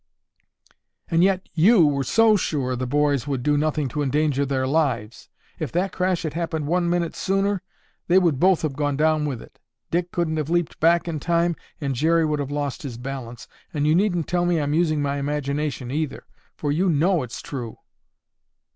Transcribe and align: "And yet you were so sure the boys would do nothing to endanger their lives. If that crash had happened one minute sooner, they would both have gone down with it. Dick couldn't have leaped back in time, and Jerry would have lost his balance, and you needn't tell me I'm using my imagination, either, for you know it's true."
"And 1.11 1.23
yet 1.23 1.47
you 1.53 1.85
were 1.85 2.03
so 2.03 2.35
sure 2.35 2.75
the 2.75 2.87
boys 2.87 3.27
would 3.27 3.43
do 3.43 3.55
nothing 3.55 3.87
to 3.89 4.01
endanger 4.01 4.47
their 4.47 4.65
lives. 4.65 5.29
If 5.59 5.71
that 5.73 5.91
crash 5.91 6.23
had 6.23 6.33
happened 6.33 6.65
one 6.65 6.89
minute 6.89 7.15
sooner, 7.15 7.61
they 8.07 8.17
would 8.17 8.39
both 8.39 8.63
have 8.63 8.75
gone 8.75 8.97
down 8.97 9.27
with 9.27 9.43
it. 9.43 9.59
Dick 9.91 10.11
couldn't 10.11 10.37
have 10.37 10.49
leaped 10.49 10.79
back 10.79 11.07
in 11.07 11.19
time, 11.19 11.55
and 11.79 11.93
Jerry 11.93 12.25
would 12.25 12.39
have 12.39 12.49
lost 12.49 12.81
his 12.81 12.97
balance, 12.97 13.47
and 13.75 13.85
you 13.85 13.93
needn't 13.93 14.27
tell 14.27 14.47
me 14.47 14.59
I'm 14.59 14.73
using 14.73 15.03
my 15.03 15.17
imagination, 15.17 15.91
either, 15.91 16.25
for 16.55 16.71
you 16.71 16.89
know 16.89 17.21
it's 17.21 17.39
true." 17.39 17.77